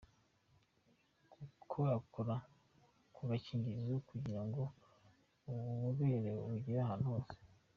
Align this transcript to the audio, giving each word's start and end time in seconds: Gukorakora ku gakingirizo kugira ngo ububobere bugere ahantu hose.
Gukorakora 1.39 2.35
ku 3.13 3.21
gakingirizo 3.29 3.95
kugira 4.09 4.41
ngo 4.47 4.61
ububobere 5.49 6.29
bugere 6.49 6.79
ahantu 6.85 7.05
hose. 7.13 7.35